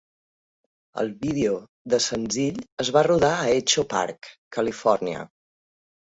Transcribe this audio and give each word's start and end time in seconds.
El 1.01 1.09
vídeo 1.25 1.51
del 1.93 2.01
senzill 2.05 2.57
es 2.83 2.91
va 2.95 3.03
rodar 3.07 3.29
a 3.41 3.51
Echo 3.59 3.83
Park, 3.91 4.31
Califòrnia. 4.57 5.21